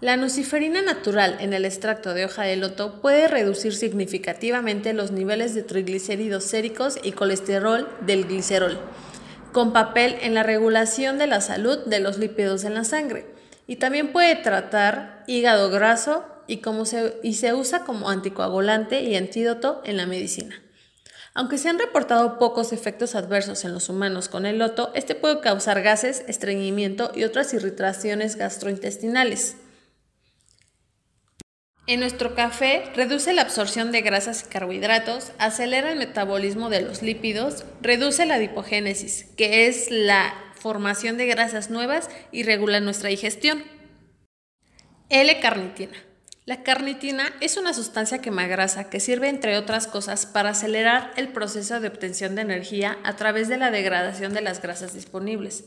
La 0.00 0.16
nuciferina 0.16 0.82
natural 0.82 1.36
en 1.38 1.52
el 1.52 1.64
extracto 1.64 2.12
de 2.12 2.24
hoja 2.24 2.42
de 2.42 2.56
loto 2.56 3.00
puede 3.00 3.28
reducir 3.28 3.74
significativamente 3.74 4.92
los 4.92 5.12
niveles 5.12 5.54
de 5.54 5.62
triglicéridos 5.62 6.42
séricos 6.42 6.98
y 7.00 7.12
colesterol 7.12 7.88
del 8.00 8.26
glicerol, 8.26 8.80
con 9.52 9.72
papel 9.72 10.16
en 10.20 10.34
la 10.34 10.42
regulación 10.42 11.16
de 11.16 11.28
la 11.28 11.40
salud 11.40 11.78
de 11.86 12.00
los 12.00 12.18
lípidos 12.18 12.64
en 12.64 12.74
la 12.74 12.82
sangre, 12.82 13.35
y 13.66 13.76
también 13.76 14.12
puede 14.12 14.36
tratar 14.36 15.24
hígado 15.26 15.70
graso 15.70 16.24
y, 16.46 16.62
y 17.22 17.34
se 17.34 17.54
usa 17.54 17.84
como 17.84 18.08
anticoagulante 18.08 19.02
y 19.02 19.16
antídoto 19.16 19.82
en 19.84 19.96
la 19.96 20.06
medicina. 20.06 20.62
Aunque 21.34 21.58
se 21.58 21.68
han 21.68 21.78
reportado 21.78 22.38
pocos 22.38 22.72
efectos 22.72 23.14
adversos 23.14 23.64
en 23.64 23.74
los 23.74 23.90
humanos 23.90 24.28
con 24.28 24.46
el 24.46 24.58
loto, 24.58 24.90
este 24.94 25.14
puede 25.14 25.40
causar 25.40 25.82
gases, 25.82 26.24
estreñimiento 26.28 27.12
y 27.14 27.24
otras 27.24 27.52
irritaciones 27.52 28.36
gastrointestinales. 28.36 29.56
En 31.86 32.00
nuestro 32.00 32.34
café 32.34 32.90
reduce 32.96 33.32
la 33.32 33.42
absorción 33.42 33.92
de 33.92 34.00
grasas 34.00 34.44
y 34.44 34.48
carbohidratos, 34.48 35.32
acelera 35.38 35.92
el 35.92 35.98
metabolismo 35.98 36.70
de 36.70 36.80
los 36.80 37.02
lípidos, 37.02 37.64
reduce 37.82 38.24
la 38.24 38.36
adipogénesis, 38.36 39.26
que 39.36 39.66
es 39.66 39.90
la 39.90 40.34
formación 40.56 41.16
de 41.16 41.26
grasas 41.26 41.70
nuevas 41.70 42.10
y 42.32 42.42
regula 42.42 42.80
nuestra 42.80 43.08
digestión. 43.08 43.62
L-carnitina. 45.08 45.96
La 46.46 46.62
carnitina 46.62 47.32
es 47.40 47.56
una 47.56 47.74
sustancia 47.74 48.20
quemagrasa 48.20 48.88
que 48.88 49.00
sirve, 49.00 49.28
entre 49.28 49.58
otras 49.58 49.88
cosas, 49.88 50.26
para 50.26 50.50
acelerar 50.50 51.12
el 51.16 51.28
proceso 51.28 51.80
de 51.80 51.88
obtención 51.88 52.36
de 52.36 52.42
energía 52.42 52.98
a 53.02 53.16
través 53.16 53.48
de 53.48 53.58
la 53.58 53.72
degradación 53.72 54.32
de 54.32 54.42
las 54.42 54.62
grasas 54.62 54.94
disponibles. 54.94 55.64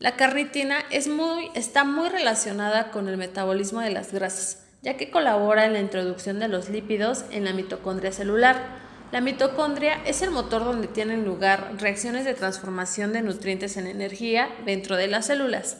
La 0.00 0.16
carnitina 0.16 0.78
está 0.90 1.84
muy 1.84 2.08
relacionada 2.08 2.90
con 2.90 3.08
el 3.08 3.16
metabolismo 3.16 3.80
de 3.80 3.90
las 3.90 4.12
grasas, 4.12 4.64
ya 4.82 4.96
que 4.96 5.10
colabora 5.10 5.66
en 5.66 5.72
la 5.72 5.80
introducción 5.80 6.40
de 6.40 6.48
los 6.48 6.68
lípidos 6.68 7.24
en 7.30 7.44
la 7.44 7.52
mitocondria 7.52 8.10
celular. 8.10 8.87
La 9.10 9.22
mitocondria 9.22 10.02
es 10.04 10.20
el 10.20 10.30
motor 10.30 10.64
donde 10.64 10.86
tienen 10.86 11.24
lugar 11.24 11.76
reacciones 11.78 12.26
de 12.26 12.34
transformación 12.34 13.14
de 13.14 13.22
nutrientes 13.22 13.78
en 13.78 13.86
energía 13.86 14.50
dentro 14.66 14.96
de 14.96 15.08
las 15.08 15.26
células. 15.26 15.78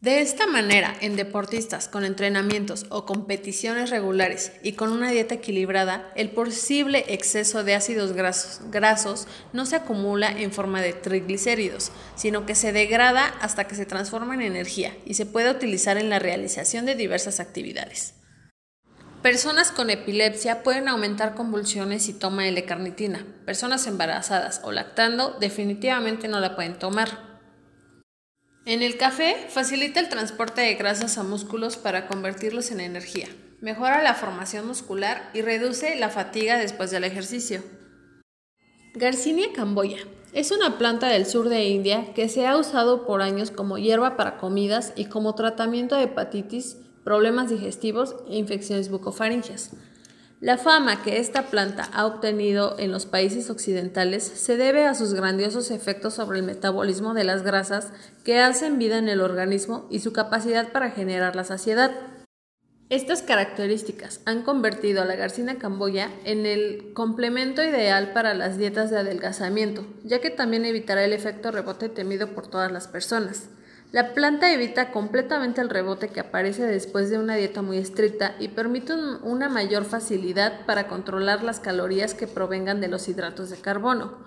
De 0.00 0.22
esta 0.22 0.46
manera, 0.46 0.96
en 1.02 1.16
deportistas 1.16 1.86
con 1.86 2.06
entrenamientos 2.06 2.86
o 2.88 3.04
competiciones 3.04 3.90
regulares 3.90 4.52
y 4.62 4.72
con 4.72 4.90
una 4.90 5.10
dieta 5.10 5.34
equilibrada, 5.34 6.10
el 6.16 6.30
posible 6.30 7.04
exceso 7.08 7.62
de 7.62 7.74
ácidos 7.74 8.14
grasos, 8.14 9.28
no 9.52 9.66
se 9.66 9.76
acumula 9.76 10.32
en 10.32 10.52
forma 10.52 10.80
de 10.80 10.94
triglicéridos, 10.94 11.92
sino 12.14 12.46
que 12.46 12.54
se 12.54 12.72
degrada 12.72 13.26
hasta 13.42 13.64
que 13.68 13.74
se 13.74 13.84
transforma 13.84 14.32
en 14.32 14.40
energía 14.40 14.96
y 15.04 15.12
se 15.12 15.26
puede 15.26 15.50
utilizar 15.50 15.98
en 15.98 16.08
la 16.08 16.18
realización 16.18 16.86
de 16.86 16.94
diversas 16.94 17.38
actividades. 17.38 18.14
Personas 19.22 19.70
con 19.70 19.90
epilepsia 19.90 20.62
pueden 20.62 20.88
aumentar 20.88 21.34
convulsiones 21.34 22.04
si 22.04 22.14
toman 22.14 22.46
L-carnitina. 22.46 23.26
Personas 23.44 23.86
embarazadas 23.86 24.62
o 24.64 24.72
lactando 24.72 25.36
definitivamente 25.38 26.26
no 26.26 26.40
la 26.40 26.56
pueden 26.56 26.78
tomar. 26.78 27.40
En 28.64 28.82
el 28.82 28.96
café 28.96 29.36
facilita 29.50 30.00
el 30.00 30.08
transporte 30.08 30.62
de 30.62 30.74
grasas 30.74 31.18
a 31.18 31.22
músculos 31.22 31.76
para 31.76 32.06
convertirlos 32.06 32.70
en 32.70 32.80
energía, 32.80 33.28
mejora 33.60 34.02
la 34.02 34.14
formación 34.14 34.66
muscular 34.66 35.30
y 35.34 35.42
reduce 35.42 35.96
la 35.96 36.08
fatiga 36.08 36.56
después 36.56 36.90
del 36.90 37.04
ejercicio. 37.04 37.62
Garcinia 38.94 39.48
camboya 39.54 39.98
es 40.32 40.50
una 40.50 40.78
planta 40.78 41.08
del 41.08 41.26
sur 41.26 41.50
de 41.50 41.64
India 41.64 42.14
que 42.14 42.30
se 42.30 42.46
ha 42.46 42.56
usado 42.56 43.06
por 43.06 43.20
años 43.20 43.50
como 43.50 43.76
hierba 43.76 44.16
para 44.16 44.38
comidas 44.38 44.94
y 44.96 45.06
como 45.06 45.34
tratamiento 45.34 45.96
de 45.96 46.04
hepatitis, 46.04 46.78
problemas 47.04 47.50
digestivos 47.50 48.16
e 48.28 48.36
infecciones 48.36 48.90
bucofaringias. 48.90 49.70
La 50.40 50.56
fama 50.56 51.02
que 51.02 51.18
esta 51.18 51.50
planta 51.50 51.90
ha 51.92 52.06
obtenido 52.06 52.74
en 52.78 52.92
los 52.92 53.04
países 53.04 53.50
occidentales 53.50 54.24
se 54.24 54.56
debe 54.56 54.86
a 54.86 54.94
sus 54.94 55.12
grandiosos 55.12 55.70
efectos 55.70 56.14
sobre 56.14 56.38
el 56.38 56.46
metabolismo 56.46 57.12
de 57.12 57.24
las 57.24 57.42
grasas 57.42 57.88
que 58.24 58.38
hacen 58.38 58.78
vida 58.78 58.96
en 58.96 59.10
el 59.10 59.20
organismo 59.20 59.86
y 59.90 60.00
su 60.00 60.14
capacidad 60.14 60.72
para 60.72 60.92
generar 60.92 61.36
la 61.36 61.44
saciedad. 61.44 61.90
Estas 62.88 63.22
características 63.22 64.20
han 64.24 64.42
convertido 64.42 65.02
a 65.02 65.04
la 65.04 65.14
garcina 65.14 65.58
camboya 65.58 66.10
en 66.24 66.46
el 66.46 66.92
complemento 66.94 67.62
ideal 67.62 68.12
para 68.12 68.32
las 68.32 68.56
dietas 68.56 68.90
de 68.90 68.98
adelgazamiento, 68.98 69.84
ya 70.04 70.20
que 70.20 70.30
también 70.30 70.64
evitará 70.64 71.04
el 71.04 71.12
efecto 71.12 71.52
rebote 71.52 71.90
temido 71.90 72.34
por 72.34 72.48
todas 72.48 72.72
las 72.72 72.88
personas. 72.88 73.50
La 73.92 74.14
planta 74.14 74.52
evita 74.52 74.92
completamente 74.92 75.60
el 75.60 75.68
rebote 75.68 76.10
que 76.10 76.20
aparece 76.20 76.64
después 76.64 77.10
de 77.10 77.18
una 77.18 77.34
dieta 77.34 77.60
muy 77.60 77.76
estricta 77.76 78.36
y 78.38 78.46
permite 78.48 78.94
una 78.94 79.48
mayor 79.48 79.84
facilidad 79.84 80.64
para 80.64 80.86
controlar 80.86 81.42
las 81.42 81.58
calorías 81.58 82.14
que 82.14 82.28
provengan 82.28 82.80
de 82.80 82.86
los 82.86 83.08
hidratos 83.08 83.50
de 83.50 83.56
carbono. 83.56 84.18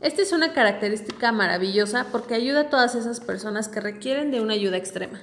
Esta 0.00 0.22
es 0.22 0.30
una 0.30 0.52
característica 0.52 1.32
maravillosa 1.32 2.06
porque 2.12 2.34
ayuda 2.34 2.60
a 2.60 2.70
todas 2.70 2.94
esas 2.94 3.18
personas 3.18 3.66
que 3.66 3.80
requieren 3.80 4.30
de 4.30 4.40
una 4.40 4.54
ayuda 4.54 4.76
extrema. 4.76 5.20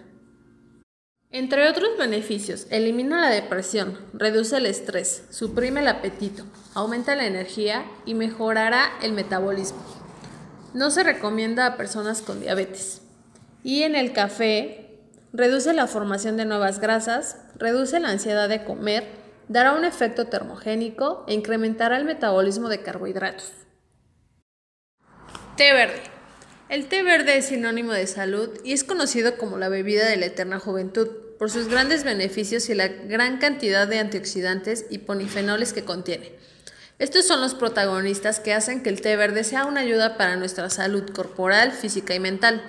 Entre 1.32 1.70
otros 1.70 1.98
beneficios, 1.98 2.67
elimina 2.70 3.22
la 3.22 3.29
depresión, 3.29 3.98
reduce 4.13 4.58
el 4.58 4.65
estrés, 4.65 5.24
suprime 5.29 5.79
el 5.79 5.88
apetito, 5.88 6.44
aumenta 6.74 7.15
la 7.15 7.25
energía 7.25 7.86
y 8.06 8.15
mejorará 8.15 8.91
el 9.01 9.13
metabolismo. 9.13 9.79
No 10.74 10.91
se 10.91 11.03
recomienda 11.03 11.65
a 11.65 11.77
personas 11.77 12.22
con 12.22 12.41
diabetes. 12.41 13.07
Y 13.64 13.84
en 13.84 13.96
el 13.96 14.14
café 14.14 15.00
reduce 15.34 15.74
la 15.74 15.88
formación 15.88 16.38
de 16.38 16.46
nuevas 16.46 16.80
grasas, 16.80 17.38
reduce 17.56 18.00
la 18.00 18.10
ansiedad 18.10 18.50
de 18.50 18.64
comer, 18.64 19.06
dará 19.48 19.74
un 19.74 19.86
efecto 19.86 20.26
termogénico 20.28 21.26
e 21.28 21.34
incrementará 21.34 21.98
el 21.98 22.06
metabolismo 22.06 22.70
de 22.70 22.82
carbohidratos. 22.82 23.52
Té 25.56 25.74
verde. 25.74 26.02
El 26.70 26.88
té 26.88 27.02
verde 27.02 27.38
es 27.38 27.46
sinónimo 27.46 27.94
de 27.94 28.08
salud 28.08 28.50
y 28.64 28.74
es 28.74 28.84
conocido 28.84 29.38
como 29.38 29.58
la 29.58 29.70
bebida 29.70 30.06
de 30.08 30.18
la 30.18 30.26
eterna 30.26 30.60
juventud 30.60 31.08
por 31.40 31.50
sus 31.50 31.68
grandes 31.68 32.04
beneficios 32.04 32.70
y 32.70 32.76
la 32.76 32.88
gran 32.88 33.38
cantidad 33.38 33.88
de 33.88 34.00
antioxidantes 34.00 34.86
y 34.90 35.00
polifenoles 35.00 35.72
que 35.72 35.86
contiene. 35.86 36.34
Estos 37.00 37.28
son 37.28 37.42
los 37.42 37.54
protagonistas 37.54 38.40
que 38.40 38.54
hacen 38.54 38.82
que 38.82 38.90
el 38.90 39.02
té 39.02 39.16
verde 39.16 39.44
sea 39.44 39.66
una 39.66 39.82
ayuda 39.82 40.18
para 40.18 40.36
nuestra 40.36 40.70
salud 40.70 41.08
corporal, 41.12 41.72
física 41.72 42.16
y 42.16 42.20
mental. 42.20 42.62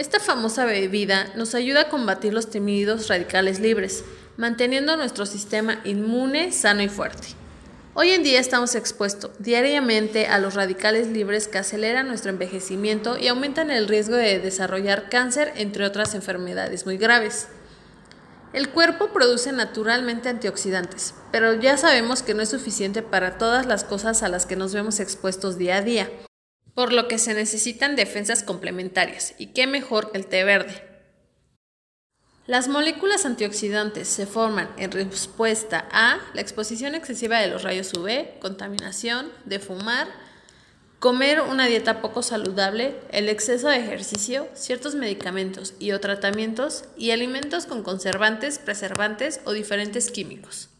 Esta 0.00 0.18
famosa 0.18 0.64
bebida 0.64 1.30
nos 1.36 1.54
ayuda 1.54 1.82
a 1.82 1.88
combatir 1.90 2.32
los 2.32 2.48
temidos 2.48 3.08
radicales 3.08 3.60
libres, 3.60 4.02
manteniendo 4.38 4.96
nuestro 4.96 5.26
sistema 5.26 5.82
inmune 5.84 6.52
sano 6.52 6.80
y 6.80 6.88
fuerte. 6.88 7.28
Hoy 7.92 8.08
en 8.12 8.22
día 8.22 8.40
estamos 8.40 8.74
expuestos 8.76 9.32
diariamente 9.38 10.26
a 10.26 10.38
los 10.38 10.54
radicales 10.54 11.08
libres 11.08 11.48
que 11.48 11.58
aceleran 11.58 12.08
nuestro 12.08 12.30
envejecimiento 12.30 13.18
y 13.18 13.28
aumentan 13.28 13.70
el 13.70 13.88
riesgo 13.88 14.16
de 14.16 14.38
desarrollar 14.38 15.10
cáncer, 15.10 15.52
entre 15.56 15.84
otras 15.84 16.14
enfermedades 16.14 16.86
muy 16.86 16.96
graves. 16.96 17.48
El 18.54 18.70
cuerpo 18.70 19.08
produce 19.12 19.52
naturalmente 19.52 20.30
antioxidantes, 20.30 21.12
pero 21.30 21.52
ya 21.60 21.76
sabemos 21.76 22.22
que 22.22 22.32
no 22.32 22.40
es 22.40 22.48
suficiente 22.48 23.02
para 23.02 23.36
todas 23.36 23.66
las 23.66 23.84
cosas 23.84 24.22
a 24.22 24.30
las 24.30 24.46
que 24.46 24.56
nos 24.56 24.72
vemos 24.72 24.98
expuestos 24.98 25.58
día 25.58 25.76
a 25.76 25.82
día, 25.82 26.08
por 26.80 26.94
lo 26.94 27.08
que 27.08 27.18
se 27.18 27.34
necesitan 27.34 27.94
defensas 27.94 28.42
complementarias, 28.42 29.34
y 29.36 29.48
qué 29.48 29.66
mejor 29.66 30.10
que 30.10 30.16
el 30.16 30.24
té 30.24 30.44
verde. 30.44 30.82
Las 32.46 32.68
moléculas 32.68 33.26
antioxidantes 33.26 34.08
se 34.08 34.24
forman 34.24 34.70
en 34.78 34.90
respuesta 34.90 35.86
a 35.92 36.20
la 36.32 36.40
exposición 36.40 36.94
excesiva 36.94 37.38
de 37.38 37.48
los 37.48 37.64
rayos 37.64 37.92
UV, 37.92 38.38
contaminación, 38.38 39.30
de 39.44 39.58
fumar, 39.58 40.08
comer 41.00 41.42
una 41.42 41.66
dieta 41.66 42.00
poco 42.00 42.22
saludable, 42.22 42.96
el 43.10 43.28
exceso 43.28 43.68
de 43.68 43.76
ejercicio, 43.76 44.48
ciertos 44.54 44.94
medicamentos 44.94 45.74
y 45.78 45.92
o 45.92 46.00
tratamientos 46.00 46.84
y 46.96 47.10
alimentos 47.10 47.66
con 47.66 47.82
conservantes, 47.82 48.58
preservantes 48.58 49.42
o 49.44 49.52
diferentes 49.52 50.10
químicos. 50.10 50.70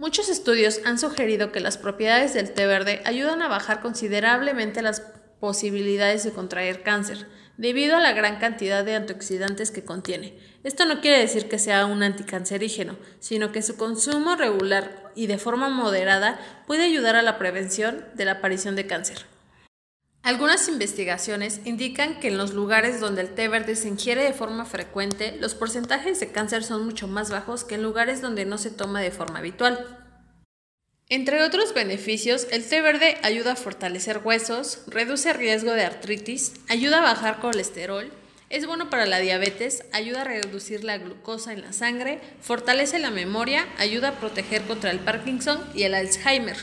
Muchos 0.00 0.30
estudios 0.30 0.80
han 0.86 0.98
sugerido 0.98 1.52
que 1.52 1.60
las 1.60 1.76
propiedades 1.76 2.32
del 2.32 2.52
té 2.52 2.66
verde 2.66 3.02
ayudan 3.04 3.42
a 3.42 3.48
bajar 3.48 3.82
considerablemente 3.82 4.80
las 4.80 5.02
posibilidades 5.40 6.24
de 6.24 6.32
contraer 6.32 6.82
cáncer, 6.82 7.26
debido 7.58 7.98
a 7.98 8.00
la 8.00 8.14
gran 8.14 8.38
cantidad 8.38 8.82
de 8.82 8.94
antioxidantes 8.94 9.70
que 9.70 9.84
contiene. 9.84 10.38
Esto 10.64 10.86
no 10.86 11.02
quiere 11.02 11.18
decir 11.18 11.50
que 11.50 11.58
sea 11.58 11.84
un 11.84 12.02
anticancerígeno, 12.02 12.96
sino 13.18 13.52
que 13.52 13.60
su 13.60 13.76
consumo 13.76 14.36
regular 14.36 15.12
y 15.14 15.26
de 15.26 15.36
forma 15.36 15.68
moderada 15.68 16.40
puede 16.66 16.84
ayudar 16.84 17.14
a 17.14 17.22
la 17.22 17.36
prevención 17.36 18.02
de 18.14 18.24
la 18.24 18.32
aparición 18.32 18.76
de 18.76 18.86
cáncer. 18.86 19.26
Algunas 20.22 20.68
investigaciones 20.68 21.60
indican 21.64 22.20
que 22.20 22.28
en 22.28 22.36
los 22.36 22.52
lugares 22.52 23.00
donde 23.00 23.22
el 23.22 23.34
té 23.34 23.48
verde 23.48 23.74
se 23.74 23.88
ingiere 23.88 24.22
de 24.22 24.34
forma 24.34 24.66
frecuente, 24.66 25.36
los 25.40 25.54
porcentajes 25.54 26.20
de 26.20 26.30
cáncer 26.30 26.62
son 26.62 26.84
mucho 26.84 27.08
más 27.08 27.30
bajos 27.30 27.64
que 27.64 27.76
en 27.76 27.82
lugares 27.82 28.20
donde 28.20 28.44
no 28.44 28.58
se 28.58 28.70
toma 28.70 29.00
de 29.00 29.10
forma 29.10 29.38
habitual. 29.38 29.96
Entre 31.08 31.42
otros 31.42 31.74
beneficios, 31.74 32.46
el 32.50 32.68
té 32.68 32.82
verde 32.82 33.16
ayuda 33.22 33.52
a 33.52 33.56
fortalecer 33.56 34.20
huesos, 34.22 34.82
reduce 34.86 35.32
riesgo 35.32 35.72
de 35.72 35.84
artritis, 35.84 36.52
ayuda 36.68 36.98
a 36.98 37.02
bajar 37.02 37.40
colesterol, 37.40 38.12
es 38.50 38.66
bueno 38.66 38.90
para 38.90 39.06
la 39.06 39.20
diabetes, 39.20 39.84
ayuda 39.92 40.20
a 40.20 40.24
reducir 40.24 40.84
la 40.84 40.98
glucosa 40.98 41.52
en 41.52 41.62
la 41.62 41.72
sangre, 41.72 42.20
fortalece 42.40 42.98
la 42.98 43.10
memoria, 43.10 43.66
ayuda 43.78 44.08
a 44.08 44.20
proteger 44.20 44.62
contra 44.62 44.90
el 44.90 44.98
Parkinson 44.98 45.64
y 45.74 45.84
el 45.84 45.94
Alzheimer. 45.94 46.56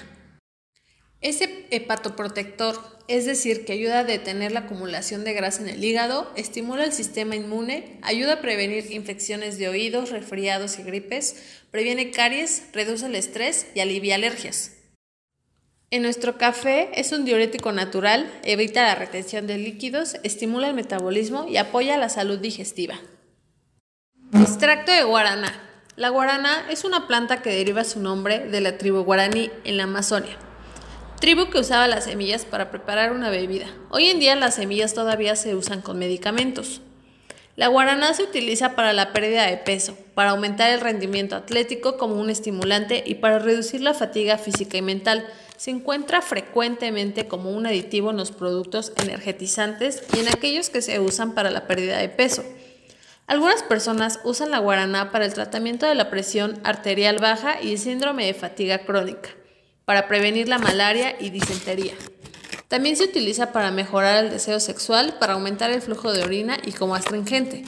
Ese 1.22 1.66
hepatoprotector, 1.72 2.97
es 3.08 3.26
decir, 3.26 3.64
que 3.64 3.74
ayuda 3.74 4.00
a 4.00 4.04
detener 4.04 4.52
la 4.52 4.62
acumulación 4.62 5.24
de 5.24 5.34
grasa 5.34 5.62
en 5.62 5.70
el 5.70 5.84
hígado, 5.84 6.30
estimula 6.36 6.84
el 6.84 6.92
sistema 6.92 7.38
inmune, 7.38 7.98
ayuda 8.02 8.34
a 8.34 8.42
prevenir 8.42 8.92
infecciones 8.92 9.58
de 9.58 9.70
oídos, 9.70 10.10
resfriados 10.10 10.78
y 10.78 10.84
gripes, 10.84 11.62
previene 11.72 12.12
caries, 12.12 12.64
reduce 12.74 13.06
el 13.06 13.16
estrés 13.16 13.68
y 13.74 13.80
alivia 13.80 14.16
alergias. 14.16 14.74
En 15.90 16.02
nuestro 16.02 16.38
café 16.38 16.90
es 17.00 17.14
un 17.14 17.24
diurético 17.24 17.72
natural, 17.72 18.30
evita 18.44 18.84
la 18.84 18.96
retención 18.96 19.48
de 19.48 19.58
líquidos, 19.58 20.18
estimula 20.24 20.68
el 20.68 20.74
metabolismo 20.74 21.48
y 21.48 21.56
apoya 21.56 21.96
la 21.96 22.10
salud 22.10 22.40
digestiva. 22.40 23.00
Extracto 24.34 24.92
de 24.92 25.06
guaraná. 25.06 25.64
La 25.96 26.10
guaraná 26.10 26.66
es 26.70 26.84
una 26.84 27.08
planta 27.08 27.42
que 27.42 27.52
deriva 27.52 27.86
su 27.86 28.02
nombre 28.02 28.48
de 28.50 28.60
la 28.60 28.78
tribu 28.78 29.00
guaraní 29.04 29.50
en 29.64 29.78
la 29.78 29.84
Amazonia 29.84 30.38
tribu 31.20 31.50
que 31.50 31.60
usaba 31.60 31.88
las 31.88 32.04
semillas 32.04 32.46
para 32.46 32.70
preparar 32.70 33.12
una 33.12 33.30
bebida. 33.30 33.68
Hoy 33.90 34.08
en 34.08 34.20
día 34.20 34.36
las 34.36 34.56
semillas 34.56 34.94
todavía 34.94 35.36
se 35.36 35.56
usan 35.56 35.82
con 35.82 35.98
medicamentos. 35.98 36.82
La 37.56 37.70
guaraná 37.70 38.14
se 38.14 38.22
utiliza 38.22 38.76
para 38.76 38.94
la 38.94 39.14
pérdida 39.14 39.48
de 39.48 39.58
peso, 39.58 39.98
para 40.14 40.30
aumentar 40.30 40.70
el 40.70 40.80
rendimiento 40.80 41.36
atlético 41.36 41.98
como 41.98 42.16
un 42.16 42.30
estimulante 42.30 43.04
y 43.04 43.16
para 43.16 43.40
reducir 43.40 43.82
la 43.82 43.96
fatiga 43.96 44.38
física 44.38 44.78
y 44.78 44.84
mental. 44.84 45.28
Se 45.56 45.72
encuentra 45.72 46.22
frecuentemente 46.22 47.27
como 47.27 47.50
un 47.50 47.66
aditivo 47.66 48.12
en 48.12 48.18
los 48.18 48.32
productos 48.32 48.94
energetizantes 49.01 50.03
y 50.16 50.20
en 50.20 50.27
aquellos 50.27 50.70
que 50.70 50.84
se 50.84 51.00
usan 51.00 51.34
para 51.34 51.50
la 51.50 51.66
pérdida 51.66 51.98
de 51.98 52.10
peso. 52.10 52.46
Algunas 53.25 53.64
personas 53.64 54.20
usan 54.24 54.51
la 54.51 54.60
guaraná 54.60 55.12
para 55.12 55.25
el 55.25 55.34
tratamiento 55.34 55.88
de 55.88 55.96
la 55.96 56.12
presión 56.12 56.60
arterial 56.64 57.18
baja 57.18 57.60
y 57.60 57.72
el 57.72 57.80
síndrome 57.80 58.27
de 58.27 58.36
fatiga 58.36 58.86
crónica 58.86 59.30
para 59.88 60.10
prevenir 60.10 60.50
la 60.50 60.60
malaria 60.60 61.16
y 61.18 61.30
disentería. 61.30 61.94
También 62.68 62.98
se 62.98 63.06
utiliza 63.06 63.54
para 63.54 63.72
mejorar 63.72 64.26
el 64.26 64.30
deseo 64.30 64.60
sexual, 64.60 65.16
para 65.18 65.32
aumentar 65.32 65.72
el 65.72 65.82
flujo 65.82 66.12
de 66.12 66.24
orina 66.24 66.58
y 66.66 66.74
como 66.74 66.94
astringente. 66.94 67.64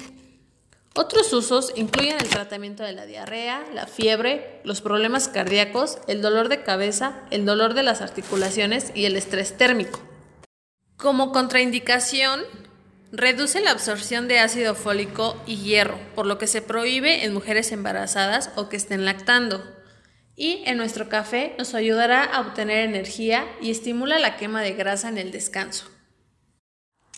Otros 0.96 1.32
usos 1.32 1.72
incluyen 1.78 2.18
el 2.20 2.28
tratamiento 2.28 2.84
de 2.84 2.92
la 2.92 3.06
diarrea, 3.06 3.64
la 3.74 3.88
fiebre, 3.88 4.60
los 4.66 4.82
problemas 4.82 5.30
cardíacos, 5.30 6.00
el 6.10 6.22
dolor 6.22 6.50
de 6.50 6.62
cabeza, 6.62 7.22
el 7.32 7.46
dolor 7.46 7.74
de 7.74 7.84
las 7.84 8.02
articulaciones 8.02 8.92
y 8.94 9.06
el 9.06 9.16
estrés 9.16 9.56
térmico. 9.56 10.02
Como 10.98 11.32
contraindicación, 11.32 12.42
reduce 13.14 13.62
la 13.62 13.72
absorción 13.72 14.28
de 14.28 14.40
ácido 14.40 14.76
fólico 14.76 15.42
y 15.48 15.56
hierro, 15.60 15.98
por 16.16 16.26
lo 16.26 16.38
que 16.38 16.48
se 16.48 16.62
prohíbe 16.62 17.24
en 17.24 17.34
mujeres 17.34 17.72
embarazadas 17.72 18.52
o 18.58 18.68
que 18.68 18.76
estén 18.76 19.06
lactando 19.06 19.79
y 20.40 20.64
en 20.66 20.78
nuestro 20.78 21.10
café 21.10 21.54
nos 21.58 21.76
ayudará 21.76 22.24
a 22.24 22.40
obtener 22.40 22.80
energía 22.80 23.46
y 23.62 23.72
estimula 23.72 24.18
la 24.20 24.38
quema 24.38 24.62
de 24.62 24.72
grasa 24.72 25.10
en 25.10 25.18
el 25.18 25.32
descanso. 25.32 25.92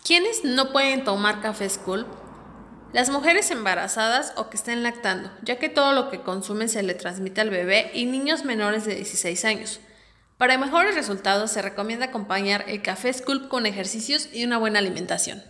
¿Quiénes 0.03 0.43
no 0.43 0.71
pueden 0.71 1.03
tomar 1.03 1.39
café 1.39 1.69
School? 1.69 2.07
Las 2.93 3.11
mujeres 3.11 3.51
embarazadas 3.51 4.33
o 4.37 4.49
que 4.49 4.57
estén 4.57 4.81
lactando, 4.81 5.31
ya 5.43 5.59
que 5.59 5.69
todo 5.69 5.93
lo 5.93 6.09
que 6.09 6.21
consumen 6.21 6.67
se 6.67 6.81
le 6.81 6.95
transmite 6.95 7.39
al 7.41 7.51
bebé 7.51 7.91
y 7.93 8.05
niños 8.05 8.43
menores 8.43 8.85
de 8.85 8.95
16 8.95 9.45
años. 9.45 9.79
Para 10.37 10.57
mejores 10.57 10.95
resultados 10.95 11.51
se 11.51 11.61
recomienda 11.61 12.07
acompañar 12.07 12.65
el 12.67 12.81
café 12.81 13.13
Sculpt 13.13 13.49
con 13.49 13.67
ejercicios 13.67 14.29
y 14.33 14.43
una 14.43 14.57
buena 14.57 14.79
alimentación. 14.79 15.43